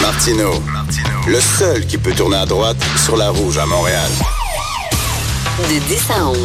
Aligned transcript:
Martino, 0.00 0.50
le 1.28 1.40
seul 1.40 1.86
qui 1.86 1.96
peut 1.98 2.12
tourner 2.12 2.36
à 2.36 2.46
droite 2.46 2.76
sur 3.04 3.16
la 3.16 3.30
rouge 3.30 3.58
à 3.58 3.66
Montréal. 3.66 4.10
De 5.58 5.78
10 5.88 6.10
à 6.10 6.28
11. 6.28 6.38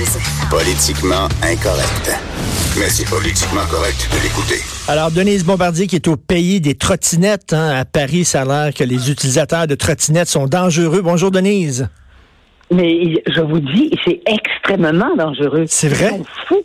Politiquement 0.49 1.27
incorrect. 1.43 2.11
Mais 2.79 2.87
c'est 2.89 3.09
politiquement 3.09 3.65
correct 3.69 4.07
de 4.11 4.23
l'écouter. 4.23 4.61
Alors, 4.87 5.11
Denise 5.11 5.43
Bombardier, 5.43 5.87
qui 5.87 5.97
est 5.97 6.07
au 6.07 6.15
pays 6.15 6.61
des 6.61 6.75
trottinettes, 6.75 7.53
hein, 7.53 7.69
à 7.75 7.85
Paris, 7.85 8.23
ça 8.23 8.41
a 8.41 8.45
l'air 8.45 8.73
que 8.73 8.83
les 8.83 9.11
utilisateurs 9.11 9.67
de 9.67 9.75
trottinettes 9.75 10.29
sont 10.29 10.47
dangereux. 10.47 11.01
Bonjour, 11.01 11.31
Denise. 11.31 11.89
Mais 12.71 13.21
je 13.27 13.41
vous 13.41 13.59
dis, 13.59 13.91
c'est 14.05 14.21
extrêmement 14.25 15.15
dangereux. 15.17 15.65
C'est 15.67 15.89
vrai? 15.89 16.11
Ils 16.13 16.17
sont 16.17 16.25
fous. 16.47 16.63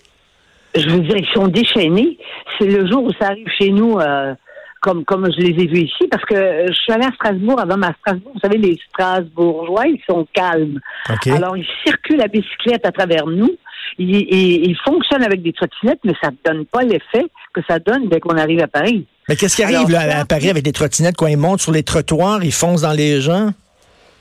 Je 0.77 0.89
veux 0.89 1.01
dire, 1.01 1.17
ils 1.17 1.33
sont 1.35 1.49
déchaînés. 1.49 2.19
C'est 2.59 2.67
le 2.67 2.87
jour 2.89 3.05
où 3.05 3.13
ça 3.21 3.29
arrive 3.29 3.49
chez 3.59 3.71
nous, 3.71 3.99
euh, 3.99 4.35
comme, 4.81 5.05
comme 5.05 5.27
je 5.33 5.41
les 5.41 5.63
ai 5.63 5.67
vus 5.67 5.83
ici, 5.83 6.07
parce 6.11 6.25
que 6.25 6.67
je 6.69 6.73
suis 6.73 6.93
allée 6.93 7.07
à 7.07 7.13
Strasbourg 7.13 7.61
avant 7.61 7.77
ma 7.77 7.93
Strasbourg. 8.01 8.33
Vous 8.35 8.41
savez, 8.41 8.59
les 8.59 8.79
Strasbourgeois, 8.89 9.87
ils 9.87 10.01
sont 10.09 10.27
calmes. 10.33 10.81
Alors, 11.27 11.57
ils 11.57 11.67
circulent 11.85 12.23
à 12.23 12.29
bicyclette 12.29 12.87
à 12.87 12.93
travers 12.93 13.27
nous. 13.27 13.51
Ils, 13.99 14.15
ils, 14.15 14.71
ils 14.71 14.77
fonctionnent 14.85 15.25
avec 15.25 15.43
des 15.43 15.53
trottinettes, 15.53 16.01
mais 16.05 16.15
ça 16.23 16.31
ne 16.31 16.37
donne 16.45 16.67
pas 16.67 16.83
l'effet 16.83 17.27
que 17.53 17.61
ça 17.69 17.79
donne 17.79 18.09
dès 18.09 18.21
qu'on 18.21 18.37
arrive 18.37 18.61
à 18.61 18.69
Paris. 18.69 19.07
Mais 19.29 19.37
qu'est-ce 19.37 19.57
qui 19.57 19.63
arrive 19.63 19.89
Alors, 19.89 20.07
là, 20.07 20.21
à 20.21 20.25
Paris 20.25 20.51
avec 20.51 20.65
les 20.65 20.73
trottinettes 20.73 21.17
quand 21.17 21.27
ils 21.27 21.37
montent 21.37 21.61
sur 21.61 21.73
les 21.73 21.83
trottoirs, 21.83 22.45
ils 22.45 22.53
foncent 22.53 22.83
dans 22.83 22.93
les 22.93 23.21
gens? 23.21 23.51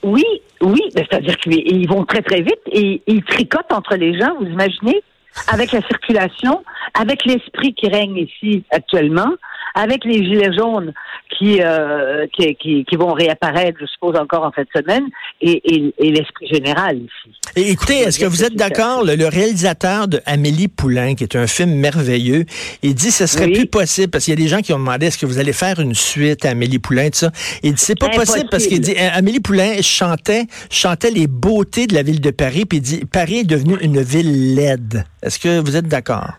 Oui, 0.02 0.24
oui, 0.60 0.80
c'est-à-dire 0.94 1.36
qu'ils 1.36 1.88
vont 1.88 2.04
très, 2.04 2.22
très 2.22 2.40
vite 2.40 2.60
et 2.72 3.02
ils 3.06 3.22
tricotent 3.22 3.72
entre 3.72 3.96
les 3.96 4.18
gens, 4.18 4.34
vous 4.40 4.46
imaginez? 4.46 5.02
Avec 5.48 5.72
la 5.72 5.82
circulation, 5.82 6.64
avec 6.94 7.26
l'esprit 7.26 7.74
qui 7.74 7.88
règne 7.88 8.16
ici 8.16 8.64
actuellement, 8.70 9.30
avec 9.76 10.04
les 10.04 10.24
gilets 10.24 10.52
jaunes 10.56 10.92
qui, 11.36 11.60
euh, 11.60 12.26
qui, 12.34 12.54
qui, 12.56 12.84
qui 12.84 12.96
vont 12.96 13.12
réapparaître, 13.12 13.78
je 13.80 13.86
suppose, 13.86 14.16
encore 14.16 14.44
en 14.44 14.50
fin 14.50 14.62
de 14.62 14.68
semaine, 14.74 15.04
et, 15.40 15.60
et, 15.72 15.94
et 15.98 16.10
l'esprit 16.10 16.48
général 16.48 16.96
ici. 16.96 17.36
Et 17.56 17.70
écoutez, 17.70 17.98
est-ce 17.98 18.18
que 18.18 18.24
vous 18.24 18.42
êtes 18.42 18.54
d'accord, 18.54 19.04
le, 19.04 19.16
le 19.16 19.28
réalisateur 19.28 20.08
de 20.08 20.20
Amélie 20.24 20.68
Poulain, 20.68 21.14
qui 21.14 21.24
est 21.24 21.36
un 21.36 21.46
film 21.46 21.74
merveilleux, 21.74 22.44
il 22.82 22.94
dit 22.94 23.08
que 23.08 23.12
ce 23.12 23.26
serait 23.26 23.46
Oui. 23.46 23.52
plus 23.52 23.66
possible, 23.66 24.10
parce 24.10 24.24
qu'il 24.24 24.32
y 24.32 24.40
a 24.40 24.42
des 24.42 24.48
gens 24.48 24.60
qui 24.62 24.72
ont 24.72 24.78
demandé 24.78 25.06
est-ce 25.06 25.18
que 25.18 25.26
vous 25.26 25.38
allez 25.38 25.52
faire 25.52 25.78
une 25.78 25.94
suite 25.94 26.44
à 26.46 26.50
Amélie 26.50 26.78
Poulain, 26.78 27.10
tout 27.10 27.18
ça? 27.18 27.30
Il 27.62 27.74
dit 27.74 27.82
c'est 27.82 27.98
pas 27.98 28.08
possible 28.08 28.48
parce 28.50 28.66
qu'il 28.66 28.80
dit 28.80 28.94
euh, 28.98 29.08
Amélie 29.12 29.40
Poulain 29.40 29.74
chantait, 29.82 30.46
chantait 30.70 31.10
les 31.10 31.26
beautés 31.26 31.86
de 31.86 31.94
la 31.94 32.02
ville 32.02 32.20
de 32.22 32.30
Paris, 32.30 32.64
puis 32.64 32.78
il 32.78 32.82
dit 32.82 33.04
Paris 33.04 33.40
est 33.40 33.44
devenu 33.44 33.76
une 33.82 34.00
ville 34.00 34.54
laide. 34.54 35.04
Est-ce 35.22 35.38
que 35.38 35.60
vous 35.60 35.76
êtes 35.76 35.88
d'accord? 35.88 36.32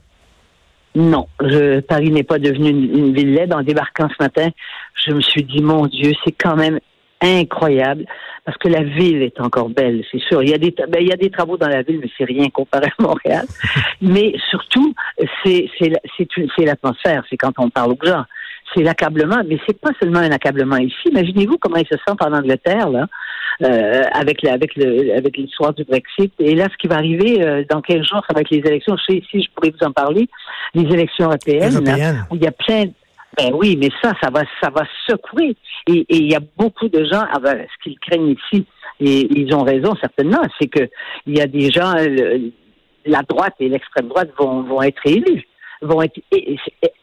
Non, 0.95 1.27
je, 1.41 1.79
Paris 1.81 2.11
n'est 2.11 2.23
pas 2.23 2.39
devenu 2.39 2.69
une, 2.69 2.97
une 2.97 3.13
ville 3.13 3.33
laide. 3.33 3.53
En 3.53 3.61
débarquant 3.61 4.07
ce 4.09 4.23
matin, 4.23 4.49
je 4.95 5.13
me 5.13 5.21
suis 5.21 5.43
dit, 5.43 5.61
mon 5.61 5.85
Dieu, 5.85 6.11
c'est 6.25 6.31
quand 6.31 6.55
même 6.55 6.79
incroyable 7.21 8.05
parce 8.45 8.57
que 8.59 8.69
la 8.69 8.83
ville 8.83 9.21
est 9.23 9.41
encore 9.41 9.69
belle, 9.69 10.03
c'est 10.11 10.21
sûr. 10.21 10.41
Il 10.41 10.49
y 10.49 10.53
a 10.53 10.57
des, 10.57 10.73
ben, 10.87 11.01
il 11.01 11.07
y 11.07 11.13
a 11.13 11.17
des 11.17 11.29
travaux 11.29 11.57
dans 11.57 11.67
la 11.67 11.81
ville, 11.81 11.99
mais 12.01 12.09
c'est 12.17 12.23
rien 12.23 12.47
comparé 12.49 12.87
à 12.97 13.01
Montréal. 13.01 13.45
mais 14.01 14.33
surtout, 14.49 14.93
c'est 15.43 15.69
c'est 15.77 15.91
c'est 16.55 16.65
l'atmosphère, 16.65 17.23
c'est 17.29 17.37
quand 17.37 17.53
on 17.57 17.69
parle 17.69 17.91
aux 17.91 18.05
gens. 18.05 18.23
C'est 18.75 18.83
l'accablement, 18.83 19.41
mais 19.47 19.57
c'est 19.65 19.79
pas 19.79 19.91
seulement 20.01 20.19
un 20.19 20.31
accablement 20.31 20.77
ici. 20.77 20.95
Imaginez-vous 21.09 21.57
comment 21.57 21.77
ils 21.77 21.87
se 21.87 21.95
sentent 22.07 22.21
en 22.21 22.33
Angleterre 22.33 22.89
là, 22.89 23.05
euh, 23.63 24.01
avec 24.13 24.41
la, 24.43 24.53
avec 24.53 24.75
le 24.75 25.15
avec 25.15 25.37
l'histoire 25.37 25.73
du 25.73 25.83
Brexit. 25.85 26.33
Et 26.39 26.53
là, 26.53 26.67
ce 26.71 26.77
qui 26.77 26.87
va 26.87 26.95
arriver 26.97 27.41
euh, 27.43 27.63
dans 27.69 27.81
15 27.81 27.97
jours, 28.05 28.21
ça 28.27 28.33
va 28.35 28.41
être 28.41 28.49
les 28.51 28.59
élections. 28.59 28.95
Je 28.97 29.13
sais 29.13 29.19
ici, 29.19 29.41
je 29.43 29.51
pourrais 29.55 29.71
vous 29.71 29.87
en 29.87 29.91
parler. 29.91 30.27
Les 30.75 30.83
élections 30.93 31.25
européennes, 31.27 31.71
là, 31.85 31.95
où 32.31 32.35
il 32.35 32.43
y 32.43 32.47
a 32.47 32.51
plein. 32.51 32.83
Ben 33.37 33.51
oui, 33.53 33.77
mais 33.79 33.89
ça, 34.01 34.13
ça 34.21 34.29
va, 34.31 34.41
ça 34.61 34.69
va 34.69 34.83
secouer. 35.07 35.55
Et 35.87 35.99
et 36.09 36.17
il 36.17 36.31
y 36.31 36.35
a 36.35 36.39
beaucoup 36.57 36.89
de 36.89 37.03
gens, 37.05 37.23
ah 37.31 37.39
ben, 37.39 37.65
ce 37.71 37.83
qu'ils 37.83 37.99
craignent 37.99 38.31
ici, 38.51 38.65
et 38.99 39.27
ils 39.39 39.53
ont 39.53 39.63
raison 39.63 39.93
certainement, 40.01 40.41
c'est 40.59 40.67
que 40.67 40.89
il 41.25 41.37
y 41.37 41.41
a 41.41 41.45
des 41.47 41.69
gens, 41.71 41.93
le- 41.95 42.51
la 43.05 43.21
droite 43.21 43.53
et 43.59 43.69
l'extrême 43.69 44.07
droite 44.07 44.29
vont, 44.37 44.63
vont 44.63 44.81
être 44.81 45.01
élus, 45.05 45.47
vont 45.81 46.01
être 46.01 46.19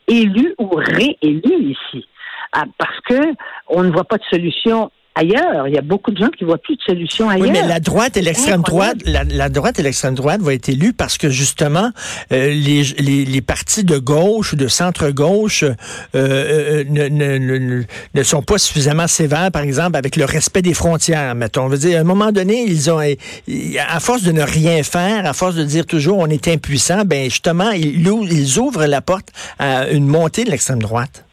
élus 0.09 0.55
ou 0.59 0.71
réélus 0.75 1.77
ici, 1.77 2.07
Ah, 2.53 2.65
parce 2.79 3.01
que 3.01 3.35
on 3.69 3.83
ne 3.83 3.91
voit 3.91 4.05
pas 4.05 4.19
de 4.19 4.25
solution 4.25 4.91
ailleurs. 5.15 5.69
Il 5.69 5.75
y 5.75 5.79
a 5.79 5.83
beaucoup 5.83 6.11
de 6.11 6.19
gens 6.19 6.31
qui 6.31 6.45
voient 6.45 6.59
plus 6.59 6.77
de 6.77 6.83
solution 6.83 7.29
ailleurs. 7.29 7.47
Oui, 7.47 7.53
mais 7.53 7.67
la 7.67 7.81
droite 7.81 8.17
et 8.17 8.23
l'extrême 8.23 8.63
droite, 8.63 8.97
la, 9.05 9.25
la 9.25 9.49
droite 9.49 9.79
et 9.79 9.83
l'extrême 9.83 10.15
droite 10.15 10.41
vont 10.41 10.51
être 10.51 10.69
élus 10.69 10.93
parce 10.93 11.19
que 11.19 11.31
justement 11.31 11.91
euh, 12.33 12.49
les, 12.49 12.83
les, 12.99 13.25
les 13.25 13.41
partis 13.41 13.85
de 13.85 13.99
gauche 13.99 14.53
ou 14.53 14.57
de 14.57 14.69
centre 14.69 15.11
gauche 15.11 15.63
euh, 15.63 15.75
euh, 16.15 16.85
ne, 16.89 17.09
ne, 17.09 17.39
ne, 17.39 17.83
ne 18.15 18.23
sont 18.23 18.43
pas 18.43 18.59
suffisamment 18.59 19.07
sévères, 19.07 19.51
par 19.53 19.63
exemple, 19.63 19.97
avec 19.97 20.17
le 20.17 20.25
respect 20.25 20.63
des 20.63 20.75
frontières. 20.75 21.35
Mettons, 21.35 21.65
on 21.65 21.69
veut 21.69 21.79
dire, 21.79 21.99
à 21.99 22.01
un 22.01 22.05
moment 22.05 22.33
donné, 22.33 22.65
ils 22.67 22.91
ont, 22.91 22.99
à 22.99 24.01
force 24.01 24.23
de 24.23 24.33
ne 24.33 24.43
rien 24.43 24.83
faire, 24.83 25.27
à 25.27 25.33
force 25.33 25.55
de 25.55 25.65
dire 25.65 25.87
toujours 25.87 26.19
on 26.19 26.27
est 26.27 26.49
impuissant, 26.49 27.05
ben 27.05 27.25
justement, 27.25 27.71
ils, 27.71 28.07
ils 28.07 28.59
ouvrent 28.59 28.87
la 28.87 29.01
porte 29.01 29.29
à 29.59 29.89
une 29.91 30.07
montée 30.07 30.45
de 30.45 30.51
l'extrême 30.51 30.81
droite. 30.81 31.25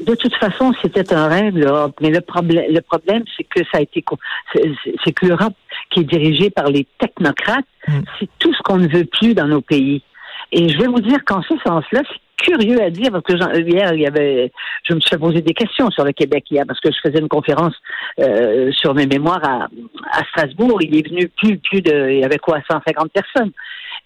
De 0.00 0.14
toute 0.14 0.34
façon, 0.36 0.72
c'était 0.82 1.12
un 1.12 1.26
rêve, 1.28 1.56
l'Europe. 1.56 1.96
Mais 2.00 2.10
le 2.10 2.20
problème, 2.20 2.72
le 2.72 2.80
problème, 2.80 3.24
c'est 3.36 3.44
que 3.44 3.60
ça 3.72 3.78
a 3.78 3.80
été, 3.80 4.04
c'est 5.04 5.12
que 5.12 5.26
l'Europe, 5.26 5.54
qui 5.90 6.00
est 6.00 6.04
dirigée 6.04 6.50
par 6.50 6.68
les 6.68 6.86
technocrates, 6.98 7.64
Mm. 7.88 8.00
c'est 8.18 8.28
tout 8.38 8.52
ce 8.52 8.62
qu'on 8.62 8.76
ne 8.76 8.86
veut 8.88 9.06
plus 9.06 9.32
dans 9.34 9.46
nos 9.46 9.62
pays. 9.62 10.02
Et 10.52 10.68
je 10.68 10.76
vais 10.78 10.86
vous 10.88 11.00
dire 11.00 11.24
qu'en 11.24 11.40
ce 11.42 11.54
sens-là, 11.66 12.02
c'est 12.06 12.44
curieux 12.44 12.80
à 12.82 12.90
dire 12.90 13.10
parce 13.10 13.24
que 13.24 13.36
j'en- 13.36 13.52
hier, 13.52 13.94
il 13.94 14.00
y 14.02 14.06
avait, 14.06 14.52
je 14.84 14.94
me 14.94 15.00
suis 15.00 15.08
fait 15.10 15.18
poser 15.18 15.40
des 15.42 15.54
questions 15.54 15.90
sur 15.90 16.04
le 16.04 16.12
Québec 16.12 16.44
hier 16.50 16.64
parce 16.68 16.80
que 16.80 16.90
je 16.92 16.98
faisais 17.02 17.18
une 17.18 17.28
conférence 17.28 17.74
euh, 18.20 18.70
sur 18.72 18.94
mes 18.94 19.06
mémoires 19.06 19.42
à, 19.42 19.68
à 20.12 20.24
Strasbourg. 20.30 20.80
Il 20.82 20.96
est 20.96 21.08
venu 21.08 21.28
plus, 21.28 21.56
plus 21.58 21.80
de, 21.80 22.10
il 22.10 22.18
y 22.20 22.24
avait 22.24 22.38
quoi, 22.38 22.58
150 22.70 23.10
personnes 23.10 23.52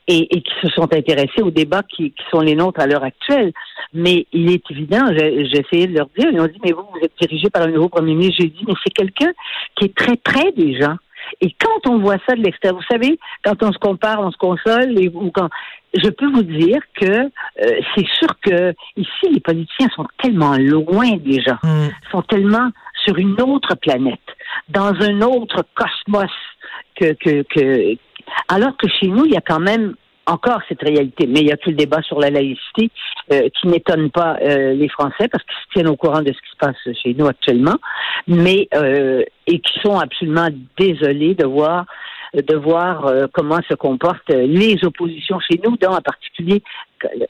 et, 0.09 0.37
et 0.37 0.43
qui 0.43 0.53
se 0.63 0.69
sont 0.69 0.93
intéressés 0.93 1.43
aux 1.43 1.51
débats 1.51 1.83
qui, 1.83 2.13
qui 2.13 2.25
sont 2.31 2.41
les 2.41 2.55
nôtres 2.55 2.81
à 2.81 2.87
l'heure 2.87 3.05
actuelle. 3.05 3.53
Mais 3.93 4.27
il 4.33 4.51
est 4.51 4.63
évident, 4.71 5.07
j'ai 5.17 5.61
essayé 5.61 5.87
de 5.87 5.97
leur 5.97 6.09
dire, 6.17 6.29
ils 6.33 6.41
ont 6.41 6.47
dit, 6.47 6.61
mais 6.65 6.73
vous, 6.73 6.87
vous 6.93 7.01
êtes 7.03 7.13
dirigé 7.21 7.51
par 7.51 7.63
un 7.63 7.69
nouveau 7.69 7.89
premier 7.89 8.15
ministre. 8.15 8.37
J'ai 8.41 8.49
dit, 8.49 8.65
mais 8.67 8.75
c'est 8.85 8.93
quelqu'un 8.93 9.33
qui 9.77 9.87
est 9.87 9.95
très 9.95 10.17
près 10.17 10.53
des 10.53 10.81
gens. 10.81 10.97
Et 11.41 11.55
quand 11.59 11.91
on 11.91 11.99
voit 11.99 12.19
ça 12.29 12.35
de 12.35 12.43
l'extérieur, 12.43 12.79
vous 12.81 12.87
savez, 12.91 13.19
quand 13.45 13.63
on 13.63 13.73
se 13.73 13.79
compare, 13.79 14.21
on 14.21 14.33
se 14.33 14.37
console, 14.37 14.99
et, 15.01 15.09
ou 15.09 15.31
quand, 15.31 15.49
je 15.95 16.09
peux 16.09 16.31
vous 16.31 16.43
dire 16.43 16.81
que 17.01 17.07
euh, 17.07 17.81
c'est 17.95 18.07
sûr 18.19 18.29
que 18.43 18.75
ici, 18.97 19.33
les 19.33 19.41
politiciens 19.41 19.89
sont 19.95 20.07
tellement 20.23 20.57
loin 20.59 21.17
des 21.19 21.41
gens, 21.41 21.59
Hmm. 21.63 21.89
sont 22.11 22.23
tellement 22.23 22.71
sur 23.05 23.17
une 23.19 23.41
autre 23.41 23.77
planète, 23.77 24.21
dans 24.69 24.93
un 25.01 25.21
autre 25.23 25.65
cosmos 25.75 26.31
que, 26.97 27.13
que, 27.15 27.43
que 27.43 27.97
alors 28.49 28.77
que 28.77 28.89
chez 28.89 29.09
nous, 29.09 29.25
il 29.25 29.33
y 29.33 29.37
a 29.37 29.41
quand 29.41 29.61
même 29.61 29.95
encore 30.27 30.61
cette 30.69 30.83
réalité. 30.83 31.27
Mais 31.27 31.41
il 31.41 31.47
y 31.47 31.53
a 31.53 31.57
tout 31.57 31.71
le 31.71 31.77
débat 31.77 32.03
sur 32.03 32.21
la 32.21 32.31
laïcité 32.31 32.91
euh, 33.33 33.49
qui 33.61 33.69
n'étonne 33.69 34.11
pas 34.11 34.37
euh, 34.43 34.75
les 34.75 34.89
Français 34.89 35.29
parce 35.29 35.45
qu'ils 35.45 35.57
se 35.57 35.73
tiennent 35.73 35.89
au 35.89 35.97
courant 35.97 36.23
de 36.23 36.33
ce 36.33 36.39
qui 36.39 36.51
se 36.53 36.57
passe 36.59 36.97
chez 37.03 37.15
nous 37.15 37.27
actuellement, 37.27 37.77
mais 38.27 38.69
euh, 38.75 39.25
et 39.47 39.59
qui 39.61 39.81
sont 39.81 39.99
absolument 39.99 40.49
désolés 40.79 41.35
de 41.35 41.47
voir 41.47 41.87
de 42.35 42.57
voir 42.57 43.13
comment 43.35 43.61
se 43.69 43.75
comportent 43.75 44.31
les 44.31 44.83
oppositions 44.85 45.39
chez 45.41 45.61
nous, 45.63 45.77
dont 45.77 45.91
en 45.91 46.01
particulier 46.01 46.63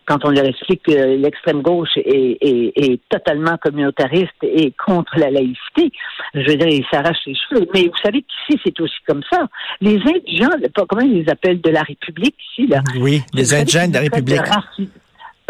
quand 0.06 0.24
on 0.24 0.30
leur 0.30 0.44
explique 0.44 0.82
que 0.82 1.16
l'extrême 1.16 1.62
gauche 1.62 1.96
est, 1.96 2.38
est, 2.40 2.72
est, 2.76 3.00
totalement 3.08 3.56
communautariste 3.58 4.30
et 4.42 4.72
contre 4.72 5.18
la 5.18 5.30
laïcité, 5.30 5.90
je 6.34 6.40
veux 6.40 6.56
dire, 6.56 6.68
ils 6.68 6.86
s'arrachent 6.90 7.26
les 7.26 7.34
cheveux. 7.34 7.66
Mais 7.74 7.82
vous 7.82 8.02
savez 8.02 8.22
qu'ici, 8.22 8.60
c'est 8.64 8.80
aussi 8.80 8.96
comme 9.06 9.22
ça. 9.30 9.48
Les 9.80 9.96
indigents, 9.96 10.50
comment 10.88 11.02
ils 11.02 11.22
les 11.22 11.30
appellent, 11.30 11.60
de 11.60 11.70
la 11.70 11.82
République 11.82 12.36
ici, 12.50 12.66
là? 12.66 12.80
Oui, 13.00 13.22
les 13.34 13.54
indigènes 13.54 13.90
de 13.90 13.96
la 13.96 14.00
République. 14.00 14.40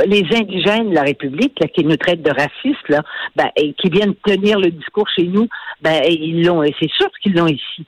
Les 0.06 0.24
indigènes 0.34 0.90
de 0.90 0.94
la 0.94 1.02
République, 1.02 1.58
là, 1.60 1.68
qui 1.68 1.84
nous 1.84 1.96
traitent 1.96 2.22
de 2.22 2.30
racistes, 2.30 2.88
là, 2.88 3.02
ben, 3.36 3.50
et 3.56 3.74
qui 3.74 3.88
viennent 3.88 4.14
tenir 4.24 4.58
le 4.58 4.70
discours 4.70 5.08
chez 5.14 5.24
nous, 5.24 5.48
ben, 5.80 6.02
ils 6.08 6.44
l'ont, 6.44 6.62
et 6.62 6.74
c'est 6.80 6.90
sûr 6.90 7.08
qu'ils 7.22 7.34
l'ont 7.34 7.46
ici. 7.46 7.86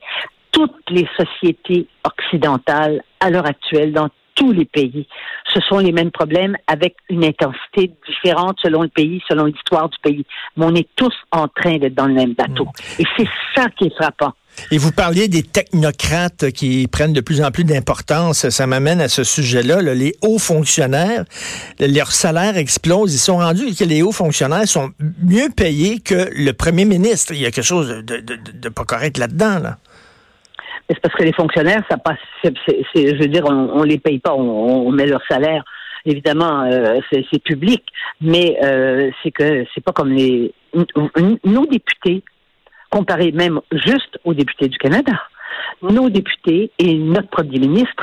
Toutes 0.52 0.90
les 0.90 1.08
sociétés 1.16 1.88
occidentales, 2.04 3.02
à 3.20 3.30
l'heure 3.30 3.46
actuelle, 3.46 3.92
dans 3.92 4.08
tous 4.34 4.52
les 4.52 4.64
pays. 4.64 5.06
Ce 5.52 5.60
sont 5.60 5.78
les 5.78 5.92
mêmes 5.92 6.10
problèmes 6.10 6.56
avec 6.66 6.96
une 7.08 7.24
intensité 7.24 7.92
différente 8.08 8.58
selon 8.62 8.82
le 8.82 8.88
pays, 8.88 9.22
selon 9.28 9.44
l'histoire 9.44 9.88
du 9.88 9.98
pays. 10.02 10.26
Mais 10.56 10.66
on 10.66 10.74
est 10.74 10.88
tous 10.96 11.14
en 11.30 11.48
train 11.48 11.78
d'être 11.78 11.94
dans 11.94 12.06
le 12.06 12.14
même 12.14 12.34
bateau. 12.34 12.64
Mmh. 12.64 13.02
Et 13.02 13.04
c'est 13.16 13.28
ça 13.54 13.68
qui 13.78 13.84
est 13.86 13.94
frappant. 13.94 14.32
Et 14.70 14.78
vous 14.78 14.92
parliez 14.92 15.28
des 15.28 15.42
technocrates 15.42 16.50
qui 16.52 16.86
prennent 16.86 17.12
de 17.12 17.20
plus 17.20 17.42
en 17.42 17.50
plus 17.50 17.64
d'importance. 17.64 18.48
Ça 18.48 18.66
m'amène 18.66 19.00
à 19.00 19.08
ce 19.08 19.24
sujet-là. 19.24 19.82
Là, 19.82 19.94
les 19.94 20.14
hauts 20.22 20.38
fonctionnaires, 20.38 21.24
leur 21.80 22.12
salaire 22.12 22.56
explose. 22.56 23.14
Ils 23.14 23.18
sont 23.18 23.38
rendus 23.38 23.74
que 23.74 23.84
les 23.84 24.02
hauts 24.02 24.12
fonctionnaires 24.12 24.66
sont 24.68 24.92
mieux 25.22 25.48
payés 25.54 26.00
que 26.00 26.30
le 26.32 26.52
premier 26.52 26.84
ministre. 26.84 27.32
Il 27.32 27.40
y 27.40 27.46
a 27.46 27.50
quelque 27.50 27.64
chose 27.64 27.88
de, 27.88 28.20
de, 28.20 28.38
de, 28.52 28.68
pas 28.68 28.84
correct 28.84 29.18
là-dedans. 29.18 29.58
Là. 29.58 29.78
C'est 30.88 31.00
parce 31.00 31.14
que 31.14 31.24
les 31.24 31.32
fonctionnaires, 31.32 31.82
ça 31.90 31.96
passe. 31.96 32.18
C 32.42 32.52
je 32.94 33.18
veux 33.18 33.28
dire, 33.28 33.44
on, 33.46 33.70
on 33.80 33.82
les 33.82 33.98
paye 33.98 34.18
pas, 34.18 34.34
on, 34.34 34.86
on 34.86 34.90
met 34.90 35.06
leur 35.06 35.22
salaire. 35.28 35.64
Évidemment, 36.06 36.64
euh, 36.70 37.00
c'est 37.10 37.42
public, 37.42 37.82
mais 38.20 38.58
euh, 38.62 39.10
c'est 39.22 39.30
que 39.30 39.64
c'est 39.74 39.82
pas 39.82 39.92
comme 39.92 40.12
les 40.12 40.52
nos 41.44 41.66
députés 41.66 42.22
comparé 42.90 43.32
même 43.32 43.60
juste 43.72 44.18
aux 44.24 44.34
députés 44.34 44.68
du 44.68 44.76
Canada. 44.78 45.12
Nos 45.82 46.10
députés 46.10 46.70
et 46.78 46.94
notre 46.94 47.28
premier 47.28 47.58
ministre, 47.58 48.02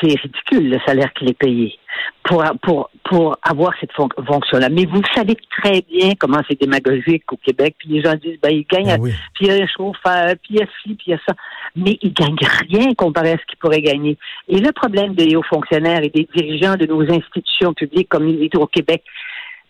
c'est 0.00 0.20
ridicule 0.20 0.70
le 0.70 0.78
salaire 0.86 1.12
qu'il 1.14 1.28
est 1.30 1.38
payé 1.38 1.78
pour, 2.22 2.44
pour, 2.62 2.90
pour 3.04 3.36
avoir 3.42 3.72
cette 3.80 3.92
fonction-là. 3.92 4.68
Mais 4.68 4.84
vous 4.84 5.02
savez 5.14 5.36
très 5.62 5.82
bien 5.82 6.12
comment 6.18 6.40
c'est 6.48 6.60
démagogique 6.60 7.30
au 7.32 7.36
Québec. 7.36 7.76
Puis 7.78 7.88
les 7.90 8.02
gens 8.02 8.14
disent, 8.14 8.38
ben, 8.42 8.50
ils 8.50 8.66
gagnent, 8.66 9.00
oui. 9.00 9.12
puis 9.34 9.46
il 9.46 9.52
y 9.52 9.60
a 9.60 9.62
un 9.62 9.66
chauffeur, 9.66 10.34
puis 10.42 10.54
il 10.54 10.56
y 10.56 10.62
a 10.62 10.66
ci, 10.82 10.94
puis 10.94 11.04
il 11.06 11.10
y 11.10 11.14
a 11.14 11.20
ça. 11.26 11.34
Mais 11.74 11.98
ils 12.02 12.12
gagnent 12.12 12.36
rien 12.68 12.94
comparé 12.94 13.32
à 13.32 13.38
ce 13.38 13.46
qu'ils 13.46 13.58
pourraient 13.58 13.82
gagner. 13.82 14.18
Et 14.48 14.58
le 14.58 14.72
problème 14.72 15.14
des 15.14 15.36
hauts 15.36 15.42
fonctionnaires 15.42 16.02
et 16.02 16.10
des 16.10 16.28
dirigeants 16.34 16.76
de 16.76 16.86
nos 16.86 17.02
institutions 17.02 17.74
publiques 17.74 18.08
comme 18.08 18.28
Hydro-Québec, 18.28 19.02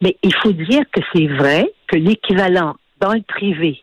mais 0.00 0.16
il 0.22 0.34
faut 0.34 0.52
dire 0.52 0.82
que 0.92 1.00
c'est 1.14 1.26
vrai 1.26 1.70
que 1.86 1.96
l'équivalent 1.96 2.76
dans 3.00 3.12
le 3.12 3.22
privé, 3.22 3.80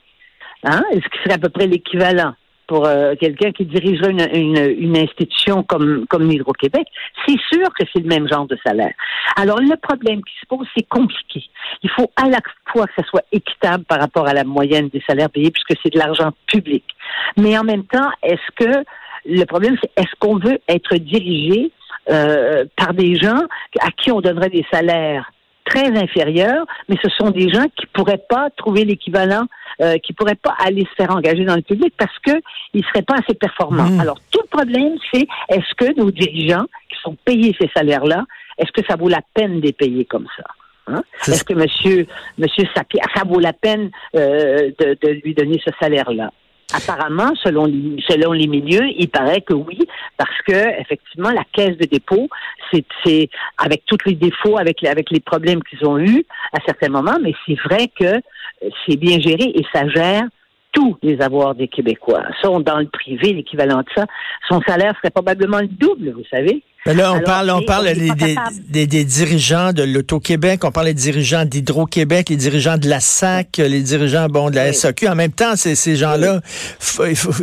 hein, 0.64 0.84
ce 0.92 1.10
qui 1.10 1.24
serait 1.24 1.36
à 1.36 1.38
peu 1.38 1.50
près 1.50 1.68
l'équivalent 1.68 2.34
pour 2.68 2.86
euh, 2.86 3.16
quelqu'un 3.20 3.52
qui 3.52 3.66
dirigerait 3.66 4.12
une, 4.12 4.28
une, 4.34 4.76
une 4.80 4.98
institution 4.98 5.64
comme, 5.64 6.06
comme 6.08 6.30
Hydro-Québec, 6.32 6.88
c'est 7.28 7.40
sûr 7.52 7.68
que 7.78 7.86
c'est 7.94 8.02
le 8.02 8.08
même 8.08 8.28
genre 8.28 8.48
de 8.48 8.58
salaire. 8.66 8.94
Alors, 9.36 9.60
le 9.60 9.76
problème 9.78 10.22
qui 10.24 10.34
se 10.42 10.46
pose, 10.48 10.68
c'est 10.76 10.88
compliqué. 10.88 11.44
Il 11.84 11.90
faut 11.90 12.12
à 12.16 12.30
la 12.30 12.40
fois 12.72 12.88
que 12.88 12.94
ça 12.98 13.08
soit 13.08 13.24
équitable 13.32 13.84
par 13.86 14.00
rapport 14.00 14.28
à 14.28 14.34
la 14.34 14.44
moyenne 14.44 14.90
des 14.90 15.04
salaires 15.08 15.30
payés, 15.30 15.52
puisque 15.52 15.80
c'est 15.84 15.94
de 15.94 16.00
l'argent 16.00 16.32
public. 16.48 16.84
Mais 17.38 17.58
en 17.58 17.64
même 17.64 17.86
temps, 17.86 18.10
est-ce 18.22 18.52
que 18.56 18.84
le 19.26 19.46
problème, 19.46 19.78
c'est 19.82 19.92
est-ce 20.02 20.16
qu'on 20.20 20.38
veut 20.38 20.60
être 20.68 20.96
dirigé 20.96 21.72
euh, 22.10 22.66
par 22.76 22.94
des 22.94 23.16
gens 23.16 23.42
à 23.80 23.92
qui 23.92 24.12
on 24.12 24.20
donnerait 24.20 24.50
des 24.50 24.66
salaires 24.72 25.32
très 25.66 25.88
inférieurs, 25.98 26.66
mais 26.90 26.98
ce 27.02 27.10
sont 27.10 27.30
des 27.32 27.50
gens 27.50 27.66
qui 27.76 27.86
pourraient 27.88 28.24
pas 28.30 28.50
trouver 28.56 28.86
l'équivalent, 28.86 29.46
euh, 29.82 29.98
qui 29.98 30.14
pourraient 30.14 30.36
pas 30.36 30.56
aller 30.60 30.82
se 30.82 30.96
faire 30.96 31.12
engager 31.12 31.46
dans 31.46 31.56
le 31.56 31.62
public 31.62 31.94
parce 31.98 32.18
que 32.20 32.32
ils 32.74 32.84
seraient 32.86 33.04
pas 33.04 33.16
assez 33.16 33.34
performants. 33.34 33.90
Mmh. 33.90 34.00
Alors 34.00 34.18
tout 34.32 34.42
le 34.42 34.48
problème, 34.48 34.96
c'est 35.12 35.28
est-ce 35.50 35.74
que 35.76 36.00
nos 36.00 36.12
dirigeants 36.12 36.66
qui 36.90 36.98
sont 37.02 37.16
payés 37.26 37.56
ces 37.60 37.70
salaires-là, 37.76 38.26
est-ce 38.58 38.72
que 38.72 38.86
ça 38.88 38.96
vaut 38.96 39.10
la 39.10 39.22
peine 39.34 39.60
de 39.60 39.66
les 39.68 39.74
payer 39.74 40.06
comme 40.06 40.28
ça? 40.38 40.44
Hein? 40.88 41.02
Est-ce 41.28 41.44
que 41.44 41.54
Monsieur 41.54 42.08
Monsieur 42.38 42.66
Sapir, 42.76 43.02
ça 43.16 43.24
vaut 43.26 43.40
la 43.40 43.54
peine 43.54 43.90
euh, 44.16 44.72
de, 44.80 44.98
de 45.02 45.10
lui 45.24 45.34
donner 45.34 45.62
ce 45.66 45.72
salaire-là? 45.80 46.32
Apparemment, 46.74 47.34
selon 47.44 47.66
les, 47.66 48.02
selon 48.08 48.32
les 48.32 48.48
milieux, 48.48 48.88
il 48.98 49.08
paraît 49.08 49.42
que 49.42 49.54
oui, 49.54 49.78
parce 50.24 50.42
que 50.48 50.80
effectivement, 50.80 51.32
la 51.32 51.44
caisse 51.52 51.78
de 51.78 51.86
dépôt, 51.86 52.30
c'est, 52.72 53.30
avec 53.58 53.84
tous 53.86 53.98
les 54.06 54.16
défauts, 54.16 54.58
avec 54.58 54.80
les, 54.82 54.88
avec 54.88 55.12
les 55.12 55.20
problèmes 55.20 55.62
qu'ils 55.64 55.86
ont 55.86 56.00
eus 56.00 56.24
à 56.54 56.60
certains 56.66 56.88
moments, 56.88 57.18
mais 57.22 57.34
c'est 57.46 57.60
vrai 57.66 57.90
que 58.00 58.06
euh, 58.06 58.70
c'est 58.88 58.96
bien 58.96 59.20
géré 59.20 59.52
et 59.54 59.66
ça 59.74 59.86
gère 59.90 60.24
tous 60.72 60.98
les 61.04 61.22
avoirs 61.22 61.56
des 61.56 61.68
Québécois. 61.68 62.24
Sont 62.42 62.62
dans 62.62 62.80
le 62.80 62.88
privé, 62.88 63.34
l'équivalent 63.34 63.80
de 63.80 63.90
ça, 63.94 64.06
son 64.48 64.62
salaire 64.62 64.94
serait 64.98 65.12
probablement 65.12 65.60
le 65.60 65.68
double, 65.68 66.12
vous 66.12 66.26
savez. 66.32 66.64
Mais 66.86 66.94
là, 66.94 67.12
on 67.14 67.16
Alors, 67.16 67.24
parle, 67.24 67.50
on 67.52 67.62
parle 67.66 67.90
on 67.96 68.00
des, 68.00 68.08
pas 68.08 68.16
des, 68.16 68.36
capable. 68.36 68.56
des- 68.68 68.88
des 68.88 69.04
dirigeants 69.06 69.72
de 69.72 69.84
l'Auto-Québec, 69.84 70.66
on 70.66 70.72
parle 70.72 70.88
des 70.88 70.94
dirigeants 70.94 71.46
d'Hydro-Québec, 71.46 72.28
les 72.30 72.36
dirigeants 72.36 72.78
de 72.78 72.90
la 72.90 73.00
SAC, 73.00 73.58
les 73.58 73.82
dirigeants 73.82 74.28
bon 74.28 74.50
de 74.50 74.56
la 74.56 74.68
Oui. 74.68 74.74
SAQ. 74.76 75.08
En 75.08 75.16
même 75.16 75.32
temps, 75.32 75.56
ces, 75.56 75.96
gens-là, 75.96 76.42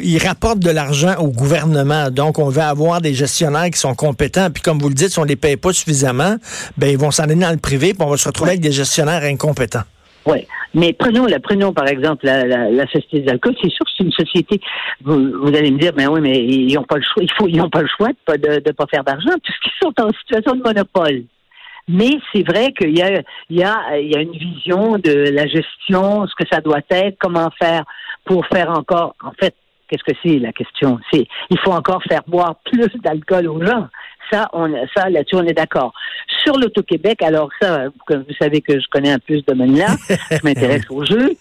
ils 0.03 0.19
rapportent 0.19 0.59
de 0.59 0.71
l'argent 0.71 1.15
au 1.19 1.29
gouvernement. 1.29 2.11
Donc, 2.11 2.39
on 2.39 2.51
veut 2.51 2.61
avoir 2.61 3.01
des 3.01 3.15
gestionnaires 3.15 3.71
qui 3.71 3.79
sont 3.81 3.95
compétents. 3.95 4.51
Puis, 4.51 4.63
comme 4.63 4.79
vous 4.79 4.89
le 4.91 4.95
dites, 4.95 5.11
si 5.13 5.19
on 5.19 5.25
les 5.25 5.37
paye 5.37 5.57
pas 5.57 5.73
suffisamment, 5.73 6.37
ben 6.77 6.89
ils 6.91 6.99
vont 6.99 7.11
s'en 7.11 7.23
aller 7.23 7.35
dans 7.35 7.51
le 7.51 7.57
privé, 7.57 7.95
puis 7.95 8.03
on 8.07 8.11
va 8.11 8.17
se 8.19 8.29
retrouver 8.29 8.51
avec 8.51 8.61
des 8.61 8.73
gestionnaires 8.73 9.23
incompétents. 9.23 9.85
Oui. 10.27 10.47
Mais 10.75 10.93
prenons, 10.93 11.27
la, 11.27 11.41
prenons 11.41 11.73
par 11.73 11.89
exemple 11.89 12.27
la, 12.27 12.45
la, 12.45 12.71
la 12.71 12.87
société 12.87 13.21
d'alcool. 13.21 13.55
C'est 13.61 13.71
sûr 13.71 13.85
que 13.85 13.91
c'est 13.97 14.05
une 14.05 14.13
société. 14.13 14.61
Vous, 15.03 15.33
vous 15.43 15.49
allez 15.49 15.71
me 15.71 15.79
dire, 15.79 15.93
ben 15.93 16.09
oui, 16.09 16.21
mais 16.21 16.45
ils 16.45 16.75
n'ont 16.75 16.85
pas 16.85 16.97
le 16.97 17.03
choix. 17.03 17.23
Il 17.23 17.33
faut, 17.33 17.49
ils 17.49 17.57
n'ont 17.57 17.71
pas 17.71 17.83
le 17.83 17.89
choix 17.89 18.09
de 18.09 18.17
pas 18.25 18.37
de, 18.37 18.61
de 18.61 18.73
pas 18.73 18.87
faire 18.87 19.05
d'argent 19.05 19.33
puisqu'ils 19.43 19.73
sont 19.83 19.93
en 20.01 20.11
situation 20.13 20.55
de 20.55 20.63
monopole. 20.63 21.25
Mais 21.89 22.11
c'est 22.33 22.47
vrai 22.47 22.73
qu'il 22.73 22.97
y 22.97 23.03
a, 23.03 23.23
il 23.49 23.59
y 23.59 23.65
a, 23.65 23.99
il 23.99 24.13
y 24.13 24.17
a 24.17 24.21
une 24.21 24.33
vision 24.33 24.99
de 24.99 25.31
la 25.31 25.47
gestion, 25.47 26.27
ce 26.27 26.35
que 26.37 26.49
ça 26.51 26.61
doit 26.61 26.83
être, 26.91 27.17
comment 27.19 27.51
faire 27.59 27.85
pour 28.25 28.47
faire 28.47 28.71
encore. 28.71 29.17
En 29.25 29.33
fait, 29.33 29.55
qu'est-ce 29.91 30.05
que 30.05 30.17
c'est 30.23 30.39
la 30.39 30.53
question? 30.53 30.99
C'est, 31.13 31.27
il 31.51 31.59
faut 31.59 31.73
encore 31.73 32.03
faire 32.09 32.23
boire 32.27 32.57
plus 32.65 32.89
d'alcool 33.03 33.49
aux 33.49 33.65
gens. 33.65 33.89
Ça, 34.31 34.49
on, 34.53 34.73
ça 34.97 35.11
là-dessus, 35.11 35.35
on 35.35 35.45
est 35.45 35.53
d'accord. 35.53 35.93
Sur 36.45 36.57
l'Auto-Québec, 36.57 37.21
alors 37.23 37.51
ça, 37.61 37.87
comme 38.07 38.23
vous 38.23 38.35
savez 38.41 38.61
que 38.61 38.79
je 38.79 38.87
connais 38.89 39.11
un 39.11 39.19
peu 39.19 39.39
ce 39.39 39.45
domaine-là, 39.45 39.89
je 40.31 40.39
m'intéresse 40.45 40.89
au 40.89 41.05
jeu. 41.05 41.33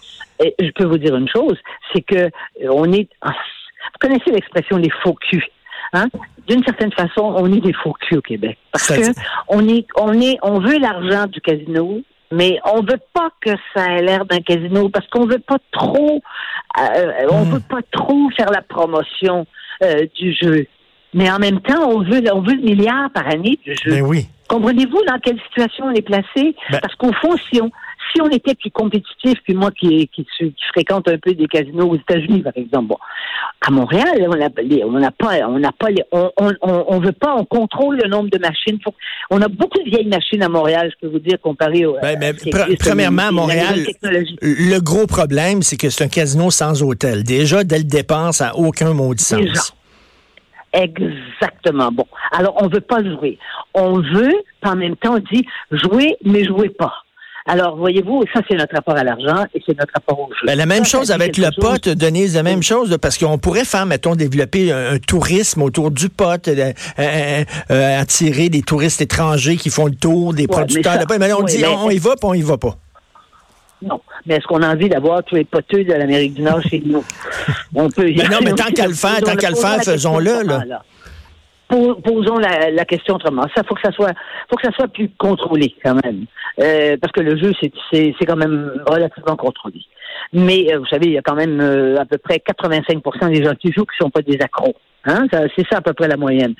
Et 0.44 0.56
je 0.60 0.72
peux 0.72 0.86
vous 0.86 0.98
dire 0.98 1.16
une 1.16 1.30
chose, 1.30 1.58
c'est 1.94 2.02
que 2.02 2.16
euh, 2.16 2.30
on 2.72 2.92
est. 2.92 3.08
ah, 3.22 3.30
Vous 3.32 4.08
connaissez 4.08 4.32
l'expression 4.32 4.78
les 4.78 4.90
faux 5.04 5.14
culs. 5.14 5.46
Hein? 5.94 6.08
D'une 6.48 6.64
certaine 6.64 6.92
façon, 6.94 7.22
on 7.38 7.52
est 7.52 7.62
des 7.62 7.74
faux 7.74 7.94
culs 7.94 8.18
au 8.18 8.22
Québec. 8.22 8.58
Parce 8.72 8.86
Ça 8.86 8.98
que 8.98 9.20
on 9.48 9.68
est, 9.68 9.86
on 9.96 10.14
est, 10.20 10.38
on 10.42 10.60
veut 10.60 10.80
l'argent 10.80 11.26
du 11.28 11.42
casino, 11.42 12.02
mais 12.32 12.60
on 12.66 12.82
veut 12.82 13.00
pas 13.14 13.30
que 13.42 13.52
ça 13.74 13.86
ait 13.98 14.02
l'air 14.02 14.26
d'un 14.26 14.40
casino 14.42 14.90
parce 14.90 15.08
qu'on 15.08 15.26
veut 15.26 15.40
pas 15.40 15.58
trop, 15.72 16.22
euh, 16.80 17.12
on 17.32 17.46
Hmm. 17.46 17.54
veut 17.54 17.60
pas 17.62 17.82
trop 17.92 18.30
faire 18.38 18.52
la 18.52 18.62
promotion 18.62 19.46
euh, 19.84 20.06
du 20.16 20.34
jeu. 20.34 20.68
Mais 21.14 21.30
en 21.32 21.40
même 21.40 21.60
temps, 21.62 21.90
on 21.90 22.04
veut, 22.04 22.22
on 22.34 22.42
veut 22.42 22.54
le 22.56 22.62
milliard 22.62 23.10
par 23.12 23.28
année 23.28 23.58
du 23.66 23.74
jeu. 23.76 23.92
Ben 23.92 24.02
oui. 24.02 24.28
Comprenez-vous 24.48 25.04
dans 25.08 25.18
quelle 25.20 25.40
situation 25.42 25.86
on 25.86 25.92
est 25.94 26.02
placé? 26.04 26.56
Ben- 26.70 26.80
Parce 26.82 26.96
qu'au 26.96 27.12
fond, 27.14 27.36
si 27.52 27.62
on 27.62 27.72
si 28.12 28.22
on 28.22 28.30
était 28.30 28.56
plus 28.56 28.72
compétitif, 28.72 29.36
puis 29.44 29.54
moi 29.54 29.72
qui, 29.72 30.08
qui, 30.10 30.26
qui 30.38 30.54
fréquente 30.74 31.08
un 31.08 31.18
peu 31.18 31.34
des 31.34 31.48
casinos 31.48 31.90
aux 31.90 31.96
États-Unis, 31.96 32.42
par 32.42 32.54
exemple, 32.56 32.88
bon, 32.88 32.98
à 33.66 33.72
Montréal, 33.72 34.28
on 34.28 34.36
n'a 34.36 34.48
on 34.48 35.12
pas, 35.12 35.48
on 35.48 35.60
n'a 35.60 35.72
pas, 35.72 35.90
les, 35.90 36.04
on, 36.12 36.32
on, 36.38 36.52
on, 36.62 36.86
on 36.88 37.00
veut 37.00 37.12
pas, 37.12 37.36
on 37.36 37.46
contrôle 37.46 38.00
le 38.04 38.10
nombre 38.10 38.30
de 38.30 38.38
machines. 38.40 38.80
Faut- 38.84 38.94
on 39.30 39.42
a 39.42 39.48
beaucoup 39.48 39.80
de 39.80 39.90
vieilles 39.90 40.08
machines 40.08 40.42
à 40.44 40.50
Montréal, 40.50 40.92
je 40.92 41.08
peux 41.08 41.12
vous 41.12 41.20
dire, 41.20 41.40
comparé 41.42 41.86
au. 41.86 41.98
Ben, 42.02 42.22
à 42.24 42.66
premièrement, 42.80 43.28
à 43.28 43.32
Montréal, 43.32 43.86
le 44.42 44.80
gros 44.80 45.08
problème, 45.08 45.62
c'est 45.62 45.78
que 45.78 45.90
c'est 45.90 46.04
un 46.04 46.08
casino 46.08 46.52
sans 46.52 46.82
hôtel. 46.84 47.24
Déjà, 47.24 47.64
dès 47.64 47.78
le 47.80 47.84
départ, 47.84 48.34
ça 48.34 48.48
n'a 48.48 48.56
aucun 48.56 48.94
maudit 48.94 49.24
sens. 49.24 49.40
Déjà. 49.40 49.62
Exactement. 50.72 51.92
Bon. 51.92 52.06
Alors, 52.32 52.56
on 52.62 52.68
veut 52.68 52.82
pas 52.82 53.04
jouer. 53.04 53.40
On 53.74 54.00
veut, 54.00 54.36
en 54.64 54.76
même 54.76 54.96
temps, 54.96 55.16
on 55.16 55.36
dit 55.36 55.46
jouer, 55.72 56.16
mais 56.24 56.46
jouez 56.46 56.70
pas. 56.70 56.94
Alors, 57.52 57.76
voyez-vous, 57.78 58.24
ça, 58.32 58.42
c'est 58.48 58.56
notre 58.56 58.76
rapport 58.76 58.96
à 58.96 59.04
l'argent 59.04 59.44
et 59.56 59.64
c'est 59.66 59.76
notre 59.78 59.92
rapport 59.94 60.20
au 60.20 60.28
jeu. 60.34 60.46
Ben, 60.46 60.56
la 60.56 60.68
même 60.68 60.86
Ça, 60.86 61.00
chose 61.00 61.12
avec 61.12 61.36
le 61.36 61.46
quelque 61.50 61.62
chose. 61.62 61.80
pot, 61.80 61.90
Denise, 61.90 62.36
la 62.36 62.44
même 62.44 62.62
chose, 62.62 62.96
parce 63.02 63.18
qu'on 63.18 63.40
pourrait 63.40 63.66
faire, 63.66 63.88
mettons, 63.88 64.16
développer 64.16 64.72
un, 64.72 64.94
un 64.94 65.00
tourisme 65.00 65.64
autour 65.64 65.90
du 65.90 66.10
pot, 66.10 66.48
euh, 66.48 66.74
euh, 67.00 67.44
euh, 67.72 68.00
attirer 68.02 68.50
des 68.50 68.62
touristes 68.62 69.02
étrangers 69.02 69.58
qui 69.58 69.72
font 69.72 69.88
le 69.88 69.96
tour 69.96 70.34
des 70.36 70.44
Ouais, 70.44 70.48
producteurs 70.48 70.94
mais 70.94 71.00
de 71.00 71.06
pot. 71.06 71.16
Mais 71.20 71.28
là, 71.28 71.38
on 71.40 71.44
dit, 71.44 71.58
mais- 71.60 71.68
on 71.68 71.90
y 71.90 71.98
va, 71.98 72.12
puis 72.12 72.20
on 72.24 72.34
y 72.36 72.42
va 72.44 72.58
pas. 72.58 72.76
Non. 73.82 74.00
Mais 74.26 74.36
est-ce 74.36 74.46
qu'on 74.46 74.62
a 74.62 74.68
envie 74.74 74.90
d'avoir 74.90 75.24
tous 75.24 75.36
les 75.36 75.46
poteux 75.46 75.86
de 75.86 75.94
l'Amérique 75.94 76.34
du 76.36 76.42
Nord 76.42 76.62
chez 76.62 76.84
nous? 76.86 77.04
On 77.74 77.90
peut. 77.90 78.12
Ben 78.16 78.30
non, 78.30 78.40
mais 78.44 78.52
tant 78.52 78.70
qu'à 78.72 78.86
le 78.88 78.94
faire, 78.94 79.22
tant 79.22 79.36
qu'à 79.38 79.50
le 79.50 79.56
faire, 79.56 79.82
faisons-le, 79.82 80.44
là. 80.44 80.82
Posons 81.70 82.38
la, 82.40 82.72
la 82.72 82.86
question 82.86 83.16
autrement. 83.16 83.44
Ça 83.56 83.64
faut 83.64 83.76
que 83.76 83.82
ça 83.84 83.92
soit, 83.92 84.12
faut 84.50 84.56
que 84.56 84.66
ça 84.66 84.72
soit 84.76 84.88
plus 84.88 85.10
contrôlé 85.18 85.76
quand 85.84 85.96
même, 86.04 86.26
Euh, 86.60 86.98
parce 87.00 87.14
que 87.14 87.22
le 87.22 87.38
jeu 87.38 87.52
c'est 87.62 88.26
quand 88.26 88.36
même 88.36 88.72
relativement 88.88 89.36
contrôlé. 89.36 89.82
Mais 90.34 90.74
euh, 90.74 90.80
vous 90.80 90.86
savez, 90.88 91.06
il 91.08 91.14
y 91.14 91.18
a 91.18 91.22
quand 91.22 91.36
même 91.36 91.60
euh, 91.62 91.98
à 91.98 92.06
peu 92.06 92.18
près 92.18 92.38
85% 92.38 93.32
des 93.32 93.44
gens 93.44 93.54
qui 93.56 93.72
jouent 93.72 93.86
qui 93.86 93.98
sont 94.02 94.10
pas 94.10 94.22
des 94.24 94.38
accros. 94.42 94.74
Hein? 95.06 95.28
C'est 95.56 95.66
ça 95.72 95.78
à 95.78 95.82
peu 95.82 95.94
près 95.94 96.08
la 96.10 96.18
moyenne. 96.18 96.56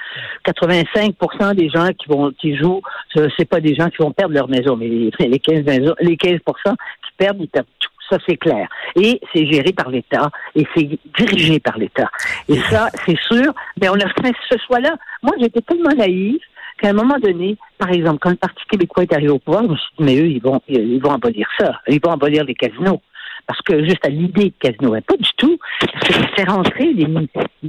85% 0.46 1.56
des 1.56 1.70
gens 1.70 1.88
qui 1.98 2.08
vont 2.08 2.32
qui 2.32 2.56
jouent, 2.56 2.82
ce- 3.14 3.30
c'est 3.38 3.46
pas 3.50 3.60
des 3.60 3.76
gens 3.76 3.90
qui 3.90 3.98
vont 4.00 4.12
perdre 4.12 4.34
leur 4.34 4.48
maison, 4.48 4.76
mais 4.78 4.88
les, 4.88 5.12
les 5.20 5.40
15 5.40 5.64
maisons, 5.66 5.96
les 6.00 6.16
15% 6.16 6.40
qui 6.72 7.12
perdent, 7.18 7.38
ils 7.42 7.48
perdent 7.50 7.68
tout. 7.80 7.90
Ça, 8.10 8.18
c'est 8.28 8.38
clair. 8.38 8.68
Et 8.96 9.20
c'est 9.34 9.46
géré 9.46 9.72
par 9.72 9.90
l'État 9.90 10.30
et 10.56 10.66
c'est 10.76 10.90
dirigé 11.18 11.60
par 11.60 11.78
l'État. 11.78 12.10
Et 12.48 12.58
ça, 12.70 12.90
c'est 13.06 13.18
sûr, 13.20 13.54
mais 13.80 13.90
on 13.90 13.96
a 13.96 14.08
fait 14.22 14.34
ce 14.50 14.58
choix-là. 14.66 14.96
Moi, 15.22 15.34
j'étais 15.40 15.62
tellement 15.62 15.96
naïve 15.96 16.40
qu'à 16.82 16.90
un 16.90 16.94
moment 16.94 17.20
donné, 17.20 17.58
par 17.78 17.92
exemple, 17.92 18.20
quand 18.22 18.30
le 18.32 18.36
Parti 18.38 18.64
québécois 18.70 19.04
est 19.04 19.14
arrivé 19.14 19.30
au 19.30 19.40
pouvoir, 19.40 19.64
je 19.64 19.70
me 19.70 19.76
suis 19.76 19.96
dit, 19.98 20.04
mais 20.04 20.16
eux, 20.20 20.28
ils 20.28 20.42
vont, 20.42 20.62
ils 20.68 21.02
vont 21.02 21.14
abolir 21.14 21.48
ça. 21.60 21.80
Ils 21.88 22.00
vont 22.04 22.12
abolir 22.12 22.44
les 22.44 22.56
casinos. 22.56 23.02
Parce 23.50 23.62
que 23.64 23.84
juste 23.84 24.06
à 24.06 24.10
l'idée 24.10 24.46
de 24.46 24.54
casino, 24.60 24.92
pas 25.08 25.18
du 25.18 25.30
tout. 25.36 25.58
Parce 25.82 26.08
que 26.08 26.14
ça 26.14 26.28
fait 26.36 26.44
rentrer 26.44 26.94
des, 26.94 27.08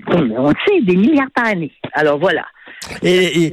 on 0.08 0.49
le 0.50 0.54
sait, 0.68 0.82
des 0.82 0.94
milliards 0.94 1.30
par 1.34 1.46
année. 1.46 1.72
Alors 1.94 2.18
voilà. 2.18 2.44
Et, 3.02 3.44
et 3.46 3.52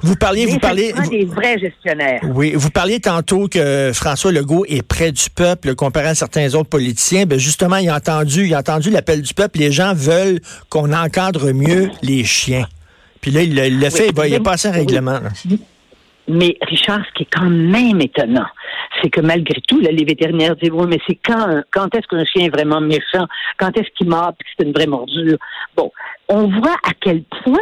vous, 0.00 0.16
parliez, 0.16 0.46
vous 0.46 0.58
parliez, 0.58 0.92
vous- 0.92 1.10
des 1.10 1.26
vrais 1.26 1.58
gestionnaires. 1.58 2.20
oui, 2.34 2.52
vous 2.54 2.70
parliez 2.70 3.00
tantôt 3.00 3.48
que 3.48 3.90
François 3.92 4.32
Legault 4.32 4.64
est 4.66 4.80
près 4.80 5.12
du 5.12 5.28
peuple 5.28 5.74
comparé 5.74 6.08
à 6.08 6.14
certains 6.14 6.54
autres 6.54 6.70
politiciens. 6.70 7.26
Ben 7.26 7.38
justement, 7.38 7.76
il 7.76 7.90
a 7.90 7.96
entendu, 7.96 8.46
il 8.46 8.54
a 8.54 8.60
entendu 8.60 8.88
l'appel 8.88 9.20
du 9.20 9.34
peuple. 9.34 9.58
Les 9.58 9.70
gens 9.70 9.92
veulent 9.94 10.40
qu'on 10.70 10.90
encadre 10.94 11.52
mieux 11.52 11.90
les 12.02 12.24
chiens. 12.24 12.66
Puis 13.20 13.30
là, 13.30 13.42
il 13.42 13.54
l'a 13.78 13.90
fait, 13.90 14.08
il 14.08 14.14
va, 14.14 14.26
il 14.26 14.34
a 14.34 14.40
passé 14.40 14.68
un 14.68 14.72
Oui. 14.72 14.78
règlement. 14.78 15.18
Mais 16.28 16.56
Richard, 16.62 17.00
ce 17.08 17.12
qui 17.14 17.22
est 17.22 17.32
quand 17.32 17.48
même 17.48 18.00
étonnant, 18.00 18.46
c'est 19.02 19.10
que 19.10 19.20
malgré 19.20 19.60
tout, 19.62 19.80
là, 19.80 19.90
les 19.90 20.04
vétérinaires 20.04 20.56
disent 20.56 20.70
oui, 20.72 20.86
mais 20.88 21.00
c'est 21.06 21.18
quand, 21.24 21.62
quand 21.70 21.94
est-ce 21.94 22.06
qu'un 22.06 22.24
chien 22.24 22.46
est 22.46 22.54
vraiment 22.54 22.80
méchant, 22.80 23.26
quand 23.56 23.76
est-ce 23.76 23.88
qu'il 23.96 24.08
mord, 24.08 24.32
puis 24.38 24.48
c'est 24.56 24.66
une 24.66 24.72
vraie 24.72 24.86
morsure. 24.86 25.38
Bon, 25.76 25.90
on 26.28 26.48
voit 26.48 26.76
à 26.84 26.92
quel 27.00 27.22
point 27.22 27.58